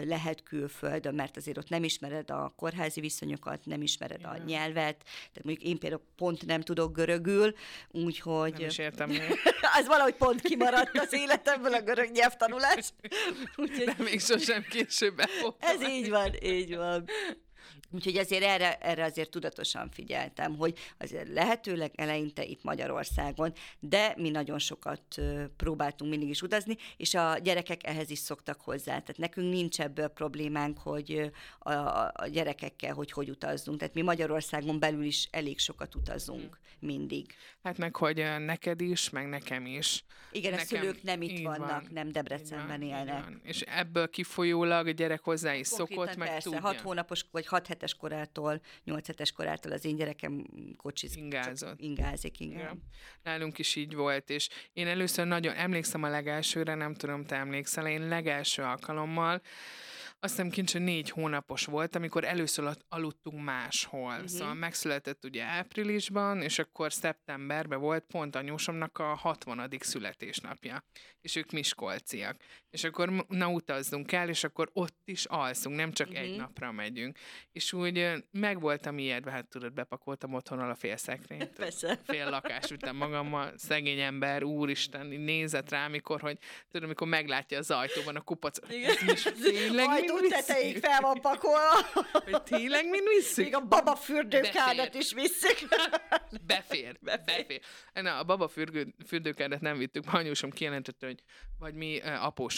[0.03, 4.31] lehet külföldön, mert azért ott nem ismered a kórházi viszonyokat, nem ismered Igen.
[4.31, 7.53] a nyelvet, tehát mondjuk én például pont nem tudok görögül,
[7.91, 8.53] úgyhogy...
[8.53, 9.09] Nem is értem.
[9.79, 12.93] az valahogy pont kimaradt az életemből a görög nyelvtanulás.
[13.55, 13.85] Úgyhogy...
[13.97, 15.19] De még sosem később
[15.59, 17.05] Ez így van, így van.
[17.91, 24.29] Úgyhogy azért erre, erre azért tudatosan figyeltem, hogy azért lehetőleg eleinte itt Magyarországon, de mi
[24.29, 25.21] nagyon sokat
[25.57, 28.99] próbáltunk mindig is utazni, és a gyerekek ehhez is szoktak hozzá.
[28.99, 31.71] Tehát nekünk nincs ebből problémánk, hogy a,
[32.13, 33.79] a gyerekekkel, hogy hogy utazzunk.
[33.79, 37.35] Tehát mi Magyarországon belül is elég sokat utazunk mindig.
[37.63, 40.03] Hát meg, hogy neked is, meg nekem is.
[40.31, 43.25] Igen, nekem, a szülők nem itt vannak, van, nem Debrecenben van, élnek.
[43.43, 46.59] És ebből kifolyólag a gyerek hozzá is Konkrétan szokott, meg persze, tudja.
[46.61, 50.45] hat hónapos vagy hat hetes korától, nyolc hetes korától az én gyerekem
[50.77, 51.23] kocsizik.
[51.23, 51.79] Ingázott.
[51.79, 52.83] Ingázik, igen.
[53.23, 57.87] Nálunk is így volt, és én először nagyon emlékszem a legelsőre, nem tudom, te emlékszel,
[57.87, 59.41] én legelső alkalommal,
[60.23, 64.13] azt hiszem kincs, hogy négy hónapos volt, amikor először aludtunk máshol.
[64.13, 64.27] Uh-huh.
[64.27, 69.69] Szóval megszületett ugye áprilisban, és akkor szeptemberben volt pont anyósomnak a 60.
[69.79, 70.83] születésnapja.
[71.21, 72.35] És ők miskolciak.
[72.73, 76.23] És akkor na utazzunk el, és akkor ott is alszunk, nem csak uh-huh.
[76.23, 77.17] egy napra megyünk.
[77.51, 81.55] És úgy megvoltam ilyetve, hát tudod, bepakoltam otthonal a fél szekrényt.
[81.57, 81.99] Persze.
[82.03, 87.71] Fél lakás után magammal, szegény ember, úristen, nézett rá, amikor, hogy tudod, amikor meglátja az
[87.71, 88.69] ajtóban a kupac.
[88.69, 88.95] Igen.
[89.41, 91.71] Tényleg ajtó tetejéig fel van pakolva.
[92.25, 93.43] Hogy tényleg mind visszük?
[93.43, 95.57] Még a baba fürdőkádat is visszük.
[96.47, 97.35] Befér, befér.
[97.35, 97.61] befér.
[97.93, 101.23] Na, a baba fürdő, fürdőkádat nem vittük, anyósom kijelentette, hogy
[101.59, 101.99] vagy mi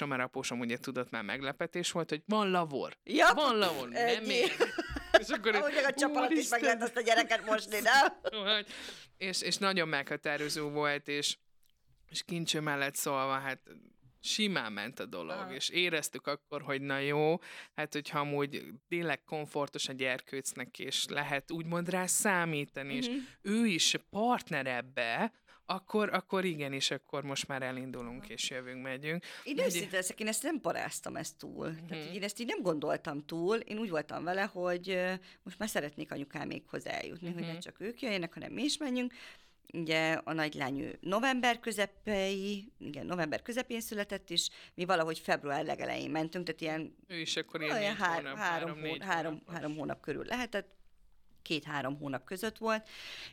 [0.05, 2.97] apósom, mert apósom ugye tudott már meglepetés volt, hogy van lavor.
[3.03, 4.51] Ja, van lavor, nem még.
[5.19, 8.13] És akkor Ahogy a csapat is meg lehet azt a gyereket mosni, nem?
[9.17, 11.37] és, és nagyon meghatározó volt, és,
[12.09, 13.59] és kincső mellett szólva, hát
[14.21, 15.53] simán ment a dolog, Aha.
[15.53, 17.35] és éreztük akkor, hogy na jó,
[17.75, 23.15] hát hogyha amúgy tényleg komfortos a gyerkőcnek, és lehet úgymond rá számítani, uh-huh.
[23.15, 23.55] és mhm.
[23.55, 25.31] ő is partner ebbe,
[25.65, 29.25] akkor, akkor igen, és akkor most már elindulunk, és jövünk, megyünk.
[29.43, 31.67] Én őszinte leszek, én ezt nem paráztam ezt túl.
[31.67, 31.87] Uh-huh.
[31.87, 33.57] Tehát, én ezt így nem gondoltam túl.
[33.57, 34.99] Én úgy voltam vele, hogy
[35.43, 37.43] most már szeretnék anyukámékhoz eljutni, uh-huh.
[37.43, 39.13] hogy ne csak ők jöjjenek, hanem mi is menjünk
[39.73, 46.45] ugye a nagylányú november közepei, igen, november közepén született is, mi valahogy február legelején mentünk,
[46.45, 50.75] tehát ilyen, ő is akkor ilyen hár, hónap, három, három, három, három hónap körül lehetett,
[51.45, 52.87] két-három hónap között volt,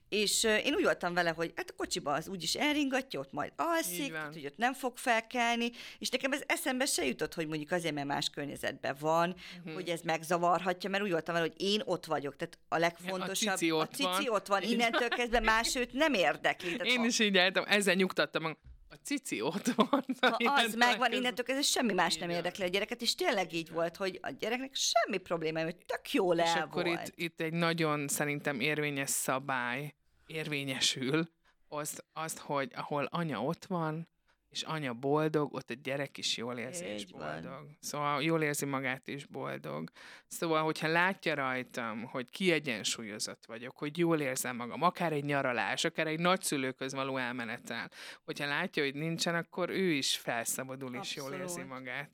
[0.09, 4.14] és én úgy voltam vele, hogy hát a kocsiba az úgyis elringatja, ott majd alszik,
[4.33, 8.07] hogy ott nem fog felkelni, és nekem ez eszembe se jutott, hogy mondjuk azért, mert
[8.07, 9.75] más környezetben van, uh-huh.
[9.75, 13.57] hogy ez megzavarhatja, mert úgy voltam vele, hogy én ott vagyok, tehát a legfontosabb, a
[13.57, 14.37] cici ott, a cici van.
[14.37, 16.77] ott van, innentől kezdve más őt nem érdekli.
[16.77, 18.57] Tehát én is így álltam, ezzel nyugtattam
[19.04, 20.04] cici ott van.
[20.20, 23.96] Ha az megvan, innentől kezdve semmi más nem érdekli a gyereket, és tényleg így volt,
[23.96, 27.08] hogy a gyereknek semmi probléma, hogy tök jó le És akkor volt.
[27.08, 29.94] Itt, itt egy nagyon szerintem érvényes szabály
[30.26, 31.28] érvényesül,
[31.68, 34.08] azt, azt, hogy ahol anya ott van,
[34.52, 37.44] és anya boldog, ott a gyerek is jól érzi és boldog.
[37.44, 37.76] Van.
[37.80, 39.90] Szóval jól érzi magát is boldog.
[40.26, 46.06] Szóval, hogyha látja rajtam, hogy kiegyensúlyozott vagyok, hogy jól érzem magam, akár egy nyaralás, akár
[46.06, 47.90] egy nagyszülőköz való elmenetel,
[48.24, 52.10] hogyha látja, hogy nincsen, akkor ő is felszabadul és jól érzi magát.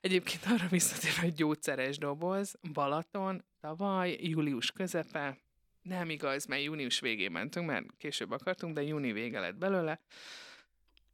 [0.00, 5.38] Egyébként arra visszatér, hogy gyógyszeres doboz, Balaton, tavaly, július közepe,
[5.82, 10.00] nem igaz, mert június végén mentünk, mert később akartunk, de júni vége lett belőle.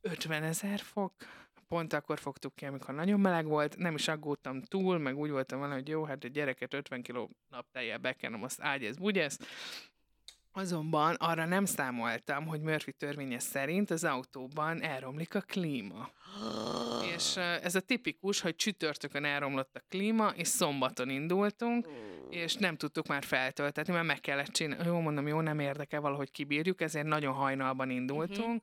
[0.01, 1.13] 50 ezer fok,
[1.69, 5.61] pont akkor fogtuk ki, amikor nagyon meleg volt, nem is aggódtam túl, meg úgy voltam
[5.61, 9.39] vele, hogy jó, hát a gyereket 50 kg napteljel bekenem, azt ágyez, bugyesz.
[10.53, 16.11] Azonban arra nem számoltam, hogy Murphy törvénye szerint az autóban elromlik a klíma.
[17.15, 21.89] és ez a tipikus, hogy csütörtökön elromlott a klíma, és szombaton indultunk,
[22.31, 24.87] és nem tudtuk már feltöltetni, mert meg kellett csinálni.
[24.87, 28.63] Jó, mondom, jó, nem érdekel, valahogy kibírjuk, ezért nagyon hajnalban indultunk.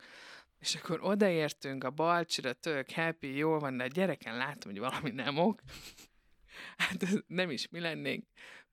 [0.58, 5.10] és akkor odaértünk a balcsira, tök happy, jól van, de a gyereken látom, hogy valami
[5.10, 5.60] nem ok.
[6.76, 8.26] Hát nem is mi lennénk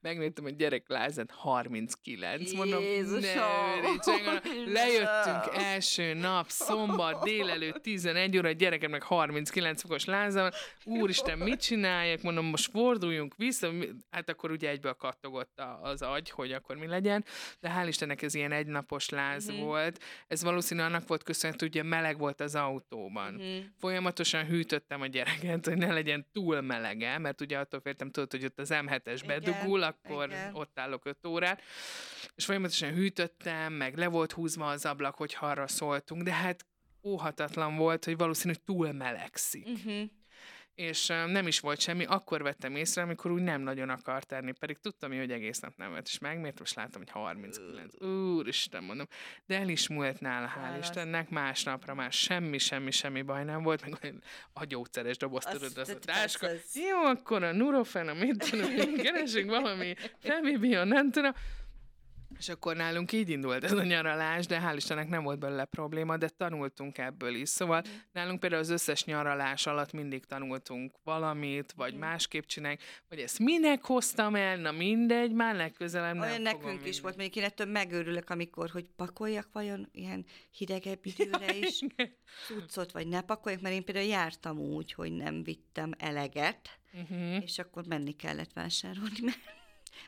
[0.05, 2.53] megnéztem, hogy gyerek lázad 39.
[2.53, 4.01] Mondom, Jézusom!
[4.65, 10.51] Lejöttünk első nap, szombat, délelőtt 11 óra, gyerekem meg 39 fokos lázan.
[10.83, 12.21] Úristen, mit csináljak?
[12.21, 13.71] Mondom, most forduljunk vissza.
[14.11, 17.25] Hát akkor ugye egyből kattogott az agy, hogy akkor mi legyen.
[17.59, 19.61] De hál' Istennek ez ilyen egynapos láz mm-hmm.
[19.61, 20.03] volt.
[20.27, 23.33] Ez valószínűleg annak volt köszönhető, hogy ugye meleg volt az autóban.
[23.33, 23.59] Mm-hmm.
[23.77, 28.45] Folyamatosan hűtöttem a gyereket, hogy ne legyen túl melege, mert ugye attól féltem, tudod, hogy
[28.45, 30.55] ott az M7-es bedugul, akkor Igen.
[30.55, 31.61] ott állok öt órát,
[32.35, 36.65] és folyamatosan hűtöttem, meg le volt húzva az ablak, hogy arra szóltunk, de hát
[37.03, 39.67] óhatatlan volt, hogy valószínű, hogy túl melegszik.
[39.67, 40.09] Uh-huh.
[40.75, 44.77] És nem is volt semmi, akkor vettem észre, amikor úgy nem nagyon akart tenni, pedig
[44.77, 48.01] tudtam, hogy egész nap nem vett, és megmért, most látom, hogy 39.
[48.03, 49.07] Úristen, mondom.
[49.45, 50.79] De el is múlt nála, hál'.
[50.79, 54.13] Istennek, másnapra már semmi, semmi, semmi baj nem volt, meg
[54.53, 56.47] a gyógyszeres doboz, Azt- tudod, az a táska.
[56.89, 61.31] Jó, akkor a Nurofen, a mit tudom, keresünk valami Femibion, nem tudom.
[62.37, 66.17] És akkor nálunk így indult ez a nyaralás, de hál' Istennek nem volt belőle probléma,
[66.17, 67.49] de tanultunk ebből is.
[67.49, 67.91] Szóval Mm.
[68.11, 71.97] nálunk például az összes nyaralás alatt mindig tanultunk valamit, vagy Mm.
[71.99, 76.79] másképp csináljuk, vagy ezt minek hoztam el, na mindegy, már legközelebb nem Olyan fogom nekünk
[76.79, 77.01] is vinni.
[77.01, 81.79] volt, mondjuk én ettől megőrülök, amikor, hogy pakoljak vajon ilyen hidegebb időre is
[82.47, 87.43] cuccot, vagy ne pakoljak, mert én például jártam úgy, hogy nem vittem eleget, Uh-huh.
[87.43, 89.37] és akkor menni kellett vásárolni, mert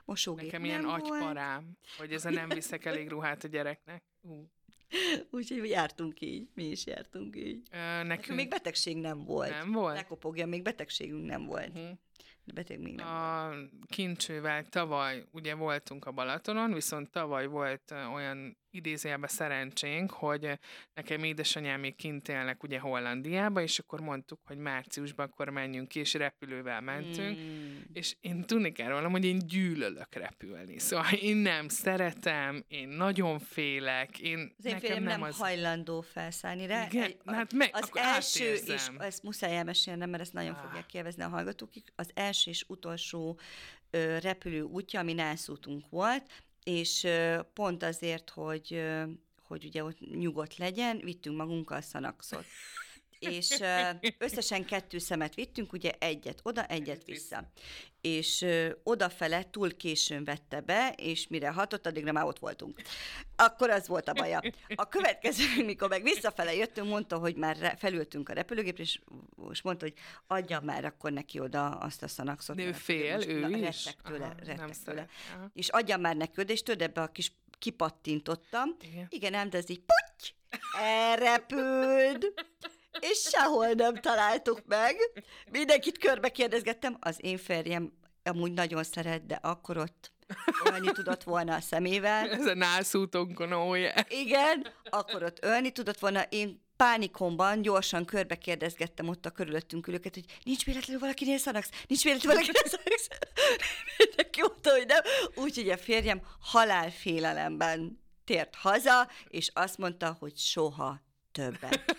[0.07, 1.01] mosógép Nekem nem ilyen volt.
[1.01, 4.03] agyparám, hogy ez a nem viszek elég ruhát a gyereknek.
[4.21, 4.37] Uh.
[5.31, 7.61] Úgyhogy jártunk így, mi is jártunk így.
[7.71, 9.49] Ö, nekünk még betegség nem volt.
[9.49, 9.95] nem volt.
[9.95, 11.67] Lekopogja, még betegségünk nem volt.
[11.67, 11.97] Uh-huh.
[12.43, 13.07] De beteg még nem.
[13.07, 13.49] A
[13.87, 20.59] kincsővel tavaly ugye voltunk a Balatonon, viszont tavaly volt olyan idézőjelben szerencsénk, hogy
[20.93, 25.99] nekem édesanyám még kint élnek ugye Hollandiába, és akkor mondtuk, hogy márciusban akkor menjünk ki,
[25.99, 27.37] és repülővel mentünk.
[27.39, 27.75] Mm.
[27.93, 30.79] És én tudni kell rólam, hogy én gyűlölök repülni.
[30.79, 35.37] Szóval én nem szeretem, én nagyon félek, én Az én nekem nem, nem az...
[35.37, 36.85] hajlandó felszállni rá.
[36.85, 38.99] Igen, Egy- hát meg, az akkor első, és átérzem.
[38.99, 40.61] ezt muszáj elmesélnem, mert ezt nagyon Ah.
[40.65, 43.39] fogják élvezni a hallgatók, az első és utolsó
[44.19, 46.31] repülő útja, ami nászútunk volt,
[46.63, 47.07] és
[47.53, 48.83] pont azért, hogy,
[49.43, 52.45] hogy ugye ott nyugodt legyen, vittünk magunkkal szanaxot.
[53.19, 53.59] És
[54.17, 57.51] összesen kettő szemet vittünk, ugye egyet oda, egyet vissza.
[58.01, 58.45] És
[58.83, 62.81] odafele túl későn vette be, és mire hatott, addigra már ott voltunk.
[63.35, 64.41] Akkor az volt a baja.
[64.75, 68.99] A következő, mikor meg visszafele jöttünk, mondta, hogy már felültünk a repülőgépre, és
[69.35, 69.95] most mondta, hogy
[70.27, 72.59] adja már akkor neki oda azt a szanaxot.
[72.59, 73.85] Ő fél, ő na, is?
[73.85, 75.07] Rettek tőle, Aha, rettek tőle.
[75.35, 75.51] Aha.
[75.53, 78.75] És adja már neki oda, és tudod, ebbe a kis kipattintottam.
[78.81, 79.07] Igen.
[79.09, 80.35] Igen, ám, de ez így puty,
[80.81, 82.33] elrepült,
[82.99, 84.95] és sehol nem találtuk meg.
[85.51, 90.11] Mindenkit körbe kérdezgettem, az én férjem amúgy nagyon szeret, de akkor ott
[90.65, 92.29] ölni tudott volna a szemével.
[92.29, 93.95] Ez a nászútonkon, ó, yeah.
[94.07, 96.21] Igen, akkor ott ölni tudott volna.
[96.21, 102.03] Én pánikomban gyorsan körbe kérdezgettem ott a körülöttünk ülőket, hogy nincs véletlenül valakinél szanax, nincs
[102.03, 103.07] véletlenül valakinél szanax.
[103.97, 105.01] Mindenki mondta, hogy nem.
[105.35, 111.95] Úgyhogy a férjem halálfélelemben tért haza, és azt mondta, hogy soha többet.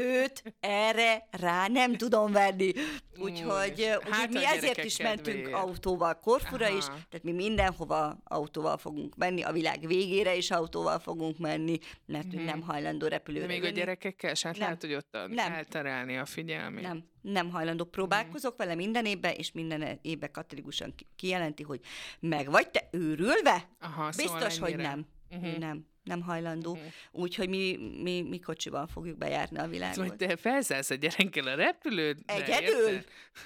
[0.00, 2.72] Őt erre rá nem tudom venni.
[3.18, 5.52] Úgyhogy, úgyhogy Hát mi a ezért is mentünk kedvéért.
[5.58, 6.76] autóval Korfura Aha.
[6.76, 12.36] is, tehát mi mindenhova autóval fogunk menni, a világ végére is autóval fogunk menni, mert
[12.36, 13.78] mm nem hajlandó repülőre De még a ülni.
[13.78, 15.52] gyerekekkel se, hát lehet, hogy ott a- Nem.
[15.52, 16.82] elterelni a figyelmét.
[16.82, 17.84] Nem, nem hajlandó.
[17.84, 21.80] Próbálkozok vele minden évben, és minden évben kategorikusan ki- kijelenti, hogy
[22.20, 23.68] meg vagy te őrülve?
[23.80, 25.06] Aha, Biztos, szóval hogy nem.
[25.30, 25.44] Mhm.
[25.44, 26.74] Ő nem, nem hajlandó.
[26.74, 26.84] Mhm.
[27.10, 29.94] Úgyhogy mi, mi, mi kocsival fogjuk bejárni a világot.
[29.94, 32.18] Szóval, te felszállsz a gyerekkel a repülőt?
[32.26, 33.04] Egyedül?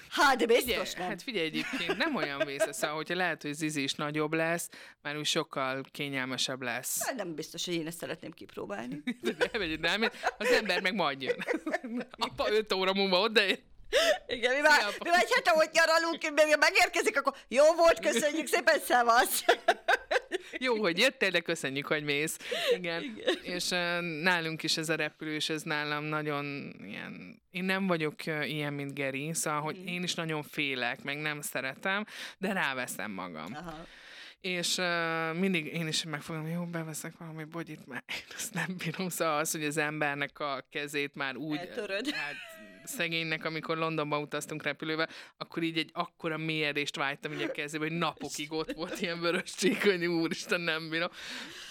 [0.09, 1.09] Hát, de Figyelj, biztos nem.
[1.09, 4.68] hát figyelj egyébként, nem olyan vészes, szóval, hogyha lehet, hogy Zizi is nagyobb lesz,
[5.03, 7.07] már úgy sokkal kényelmesebb lesz.
[7.07, 9.03] Hát nem biztos, hogy én ezt szeretném kipróbálni.
[9.23, 10.03] De elmegy, nem,
[10.38, 11.44] az ember meg majd jön.
[12.11, 13.59] Apa 5 óra múlva odaér.
[14.26, 18.46] Igen, mi már, mi már egy hete ott nyaralunk, még megérkezik, akkor jó volt, köszönjük
[18.46, 19.44] szépen, szevasz!
[20.59, 22.37] Jó, hogy jöttél, de köszönjük, hogy mész.
[22.76, 23.03] Igen.
[23.03, 23.38] Igen.
[23.42, 27.42] És uh, nálunk is ez a repülés, ez nálam nagyon ilyen...
[27.50, 31.40] Én nem vagyok uh, ilyen, mint Geri, szóval, hogy én is nagyon félek, meg nem
[31.40, 32.05] szeretem,
[32.38, 33.55] de ráveszem magam.
[33.55, 33.87] Aha.
[34.40, 39.09] És uh, mindig én is megfogom, jó, beveszek valami bogyit, mert én ezt nem bírom.
[39.09, 41.59] Szóval az, hogy az embernek a kezét már úgy...
[41.59, 42.11] Eltöröd.
[42.11, 42.35] Hát,
[42.90, 47.98] szegénynek, amikor Londonba utaztunk repülővel, akkor így egy akkora mélyedést vágytam így a kezébe, hogy
[47.98, 51.09] napokig ott volt ilyen vörös csík, hogy úristen, nem bírom.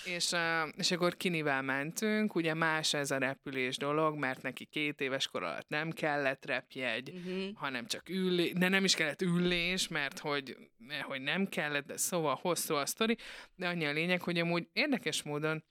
[0.06, 0.32] És,
[0.76, 5.44] és akkor Kinivel mentünk, ugye más ez a repülés dolog, mert neki két éves kor
[5.44, 7.56] alatt nem kellett repjegy, Uh-huh.
[7.56, 10.58] hanem csak ülés, de nem is kellett ülés, mert hogy,
[11.02, 13.18] hogy nem kellett, de szóval hosszú a sztori,
[13.56, 15.64] de annyi a lényeg, hogy amúgy érdekes módon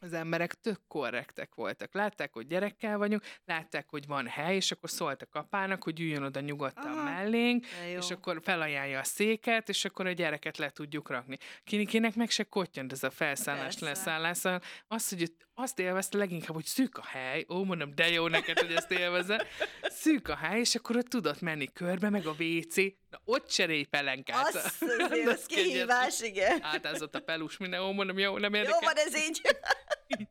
[0.00, 1.94] az emberek tök korrektek voltak.
[1.94, 6.40] Látták, hogy gyerekkel vagyunk, látták, hogy van hely, és akkor szóltak apának, hogy üljön oda
[6.40, 11.36] nyugodtan Aha, mellénk, és akkor felajánlja a széket, és akkor a gyereket le tudjuk rakni.
[11.64, 14.36] Kinikének meg se kottyant ez a felszállás, leszállás.
[14.36, 18.58] Szóval Az, hogy azt élvezte leginkább, hogy szűk a hely, ó, mondom, de jó neked,
[18.58, 19.46] hogy ezt élvezed,
[19.82, 22.76] szűk a hely, és akkor ott tudott menni körbe, meg a WC,
[23.10, 24.46] na ott cserélj pelenkát.
[24.46, 24.76] Az,
[25.10, 26.58] azért, az kihívás, igen.
[26.62, 28.80] Átázott a pelus minden, ó, mondom, jó, nem Jó érdekel.
[28.94, 29.40] van ez így.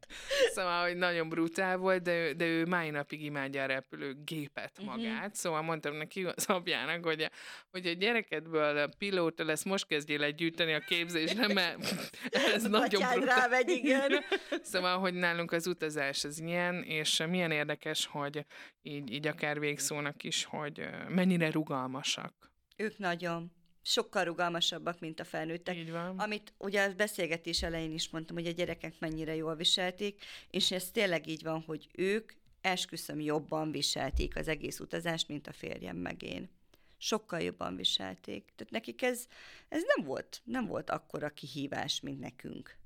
[0.53, 4.85] Szóval, hogy nagyon brutál volt, de ő, de ő mai napig imádja a repülőgépet mhm.
[4.85, 5.15] magát.
[5.15, 5.33] Uh-huh.
[5.33, 7.29] Szóval mondtam neki az apjának, hogy a,
[7.71, 11.95] hogy a gyerekedből a pilóta lesz, most kezdjél egy gyűjteni a képzésre, mert
[12.55, 13.39] ez nagyon brutál.
[13.39, 14.23] Rámegy, igen.
[14.61, 18.45] Szóval, hogy nálunk az utazás az ilyen, és milyen érdekes, hogy
[18.81, 22.51] így, így akár végszónak is, hogy mennyire rugalmasak.
[22.75, 23.51] Ők nagyon
[23.81, 25.75] sokkal rugalmasabbak, mint a felnőttek.
[25.75, 26.19] Így van.
[26.19, 30.91] Amit ugye a beszélgetés elején is mondtam, hogy a gyerekek mennyire jól viselték, és ez
[30.91, 36.23] tényleg így van, hogy ők esküszöm jobban viselték az egész utazást, mint a férjem meg
[36.23, 36.49] én.
[36.97, 38.51] Sokkal jobban viselték.
[38.55, 39.27] Tehát nekik ez,
[39.69, 42.77] ez nem volt, nem volt akkora kihívás, mint nekünk.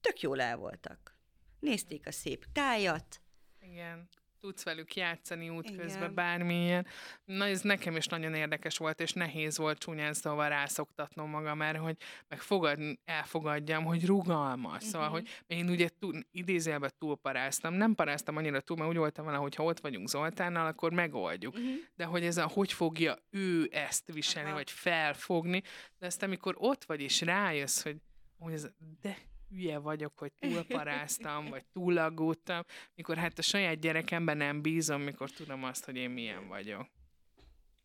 [0.00, 1.17] Tök jól el voltak.
[1.58, 3.20] Nézték a szép tájat.
[3.60, 4.08] Igen
[4.40, 6.86] tudsz velük játszani útközben, bármilyen.
[7.24, 11.78] Na, ez nekem is nagyon érdekes volt, és nehéz volt csúnyán szóval rászoktatnom magam mert
[11.78, 11.96] hogy
[12.28, 14.74] meg fogad, elfogadjam, hogy rugalmas.
[14.74, 14.90] Uh-huh.
[14.90, 17.74] Szóval, hogy én ugye túl, idézőjelben túlparáztam.
[17.74, 21.54] Nem paráztam annyira túl, mert úgy voltam vele, hogy ha ott vagyunk Zoltánnal, akkor megoldjuk.
[21.54, 21.70] Uh-huh.
[21.96, 24.58] De hogy ez a, hogy fogja ő ezt viselni, Aha.
[24.58, 25.62] vagy felfogni,
[25.98, 27.96] de ezt amikor ott vagy, és rájössz, hogy,
[28.38, 28.68] hogy ez,
[29.00, 29.16] de
[29.48, 32.62] hülye vagyok, hogy túlparáztam, vagy túlaggódtam,
[32.94, 36.97] mikor hát a saját gyerekemben nem bízom, mikor tudom azt, hogy én milyen vagyok.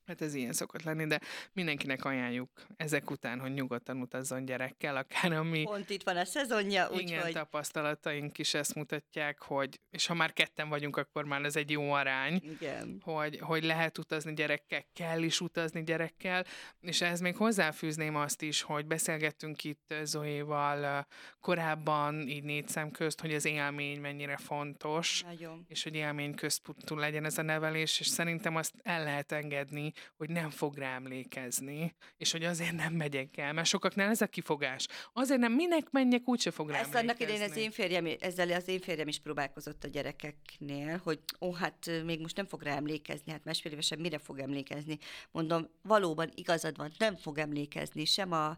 [0.06, 1.20] Hát ez ilyen szokott lenni, de
[1.54, 5.64] mindenkinek ajánljuk ezek után, hogy nyugodtan utazzon gyerekkel, akár ami...
[5.64, 7.02] Pont itt van a szezonja, úgyhogy...
[7.02, 7.32] Igen, hogy...
[7.32, 11.92] tapasztalataink is ezt mutatják, hogy, és ha már ketten vagyunk, akkor már ez egy jó
[11.92, 13.02] arány, Igen.
[13.04, 16.46] Hogy, hogy lehet utazni gyerekkel, kell is utazni gyerekkel,
[16.82, 21.08] és ehhez még hozzáfűzném azt is, hogy beszélgettünk itt Zoéval
[21.40, 25.66] korábban, így négy szem közt, hogy az élmény mennyire fontos, Nagyon.
[25.68, 30.30] és hogy élmény központú legyen ez a nevelés, és szerintem azt el lehet engedni, hogy
[30.30, 34.88] nem fog rá emlékezni, és hogy azért nem megyek el, mert sokaknál ez a kifogás.
[35.14, 38.68] Azért nem, minek menjek, úgyse fog rá Ezt annak idején az én férjem, ezzel az
[38.68, 43.32] én férjem is próbálkozott a gyerekeknél, hogy ó, hát még most nem fog rá emlékezni,
[43.32, 44.98] hát másfél évesen mire fog emlékezni.
[45.32, 48.58] Mondom, valóban igazad van, nem fog emlékezni sem a,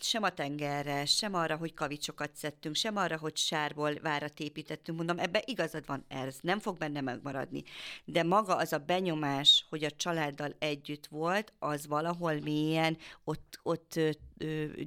[0.00, 4.98] sem a tengerre, sem arra, hogy kavicsokat szedtünk, sem arra, hogy sárból várat építettünk.
[4.98, 7.62] Mondom, ebbe igazad van, ez nem fog benne megmaradni.
[8.04, 13.60] De maga az a benyomás, hogy a család családdal együtt volt, az valahol mélyen ott,
[13.62, 14.00] ott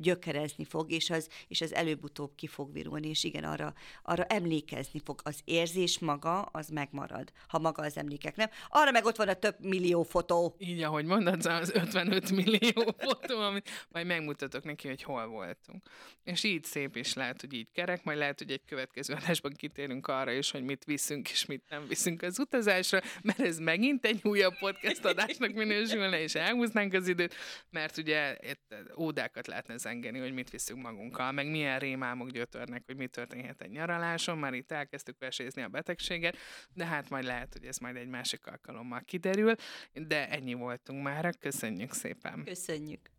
[0.02, 5.02] gyökerezni fog, és az, és az előbb-utóbb ki fog virulni, és igen, arra, arra emlékezni
[5.04, 5.22] fog.
[5.24, 8.50] Az érzés maga, az megmarad, ha maga az emlékek nem.
[8.70, 10.56] Arra meg ott van a több millió fotó.
[10.58, 15.84] Így, ahogy mondod, az 55 millió fotó, amit majd megmutatok neki, hogy hol voltunk.
[16.24, 20.08] És így szép is lehet, hogy így kerek, majd lehet, hogy egy következő adásban kitérünk
[20.08, 24.20] arra is, hogy mit viszünk és mit nem viszünk az utazásra, mert ez megint egy
[24.24, 27.36] újabb podcast adásnak minősülne, és elhúznánk az időt,
[27.70, 32.84] mert ugye itt ódákat sokat lehetne zengeni, hogy mit viszünk magunkkal, meg milyen rémálmok gyötörnek,
[32.86, 36.38] hogy mi történhet egy nyaraláson, már itt elkezdtük vesézni a betegséget,
[36.74, 39.56] de hát majd lehet, hogy ez majd egy másik alkalommal kiderül,
[39.94, 42.44] de ennyi voltunk már, köszönjük szépen.
[42.44, 43.15] Köszönjük.